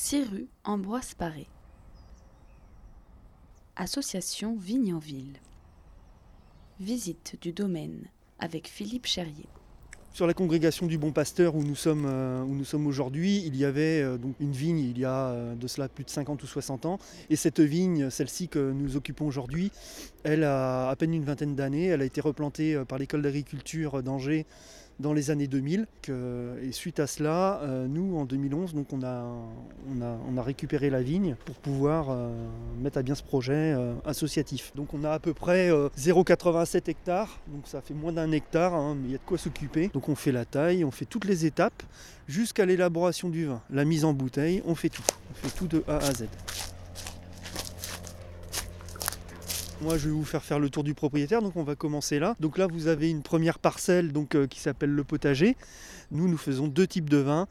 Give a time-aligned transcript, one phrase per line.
[0.00, 1.48] 6 rue Ambroise Paré.
[3.74, 5.40] Association Vigne en Ville.
[6.78, 8.04] Visite du domaine
[8.38, 9.48] avec Philippe Cherrier.
[10.12, 12.44] Sur la congrégation du Bon Pasteur où nous sommes, euh,
[12.86, 16.10] aujourd'hui, il y avait euh, une vigne il y a euh, de cela plus de
[16.10, 16.98] 50 ou 60 ans.
[17.30, 19.70] Et cette vigne, celle-ci que nous occupons aujourd'hui,
[20.28, 21.86] elle a à peine une vingtaine d'années.
[21.86, 24.46] Elle a été replantée par l'école d'agriculture d'Angers
[25.00, 25.86] dans les années 2000.
[26.62, 31.56] et suite à cela, euh, nous, en 2011, donc on, a, récupéré la vigne pour
[31.56, 32.30] pouvoir euh,
[32.80, 34.72] mettre à bien ce projet euh, associatif.
[34.74, 38.96] Donc on a à peu près 0,87 hectares, donc ça fait moins d'un hectare, hein,
[39.00, 39.88] mais il y a de quoi s'occuper.
[39.92, 41.82] Donc on fait la taille, on fait toutes les étapes
[42.26, 43.60] jusqu'à l'élaboration du vin.
[43.70, 45.04] La mise en bouteille, on fait tout.
[45.30, 46.26] On fait tout de A à Z.
[49.80, 52.34] Moi, je vais vous faire faire le tour du propriétaire, donc on va commencer là.
[52.40, 55.56] Donc là, vous avez une première parcelle donc, euh, qui s'appelle le potager.
[56.10, 57.46] Nous, nous faisons deux types de vins.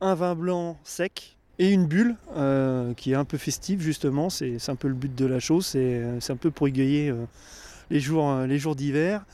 [0.00, 4.30] Un vin blanc sec et une bulle euh, qui est un peu festive justement.
[4.30, 5.66] C'est un peu le but de la chose.
[5.66, 7.12] C'est euh, un peu pour égayer
[7.90, 9.26] les jours, les jours d'hiver.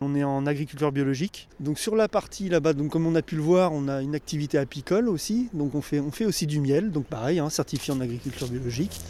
[0.00, 1.48] On est en agriculture biologique.
[1.60, 4.58] Donc sur la partie là-bas, comme on a pu le voir, on a une activité
[4.58, 5.50] apicole aussi.
[5.52, 9.00] Donc on fait, on fait aussi du miel, donc pareil, hein, certifié en agriculture biologique.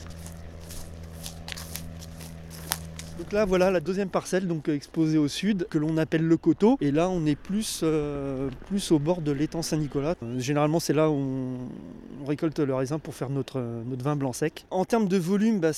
[3.18, 6.76] Donc là, voilà la deuxième parcelle donc exposée au sud que l'on appelle le coteau.
[6.80, 8.50] Et là, on est plus, euh,
[8.90, 10.16] au bord de l'étang Saint-Nicolas.
[10.22, 13.62] Euh, généralement, c'est là où on, récolte le raisin pour faire notre,
[14.02, 14.66] vin blanc sec.
[14.70, 15.70] En termes de volume, bah,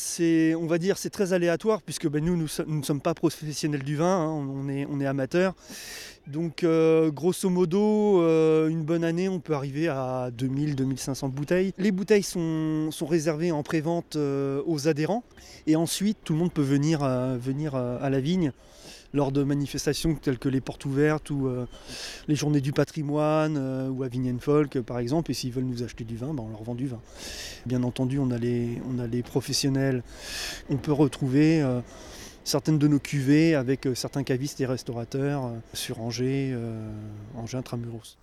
[0.59, 3.97] on va dire, c'est très aléatoire puisque bah, nous, nous, ne sommes pas professionnels du
[3.97, 4.87] vin, hein.
[4.91, 5.55] on est amateurs.
[6.29, 8.21] Donc euh, grosso modo,
[8.69, 11.73] une bonne année, on peut arriver à 2000-2500 bouteilles.
[11.79, 15.25] Les bouteilles sont, réservées en pré-vente aux adhérents.
[15.67, 18.53] Et ensuite, tout le monde peut venir à la vigne
[19.15, 21.67] lors de manifestations telles que les portes ouvertes ou euh,
[22.27, 25.31] les journées du patrimoine euh, ou à Vigne Folk par exemple.
[25.31, 27.01] Et s'ils veulent nous acheter du vin, ben, on leur vend du vin.
[27.67, 30.03] Bien entendu, on a les, on a les professionnels.
[30.69, 31.81] On peut retrouver euh,
[32.49, 36.57] certaines de nos cuvées avec certains cavistes et restaurateurs sur Angers,
[37.37, 38.17] Angers Intramuros.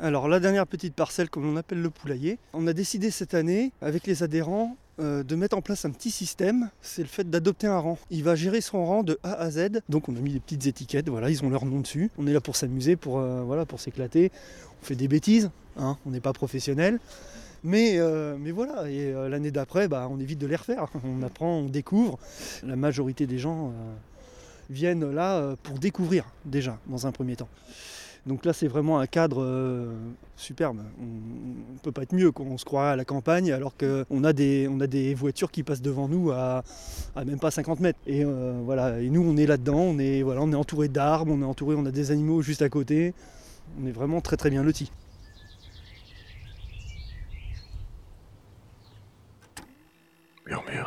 [0.00, 3.70] Alors la dernière petite parcelle comme on appelle le poulailler, on a décidé cette année
[3.80, 7.66] avec les adhérents euh, de mettre en place un petit système, c'est le fait d'adopter
[7.66, 7.98] un rang.
[8.10, 9.80] Il va gérer son rang de A à Z.
[9.88, 12.10] Donc on a mis des petites étiquettes, voilà, ils ont leur nom dessus.
[12.16, 14.30] On est là pour s'amuser, pour euh, voilà, pour s'éclater.
[14.80, 17.00] On fait des bêtises, hein, on n'est pas professionnel.
[17.64, 20.86] Mais, euh, mais voilà, et l'année d'après, bah, on évite de les refaire.
[21.04, 22.18] On apprend, on découvre.
[22.62, 23.72] La majorité des gens
[24.70, 27.48] viennent là pour découvrir déjà, dans un premier temps.
[28.26, 29.92] Donc là, c'est vraiment un cadre euh,
[30.36, 30.78] superbe.
[30.98, 32.32] On ne peut pas être mieux.
[32.38, 35.82] On se croirait à la campagne alors qu'on a des, a des voitures qui passent
[35.82, 36.62] devant nous à,
[37.16, 37.98] même pas 50 mètres.
[38.06, 39.00] Et euh, voilà.
[39.00, 39.78] Et nous, on est là-dedans.
[39.78, 42.62] On est, voilà, on est entouré d'arbres, on est entouré, on a des animaux juste
[42.62, 43.12] à côté.
[43.80, 44.90] On est vraiment très très bien lotis.
[50.46, 50.83] Meow meow.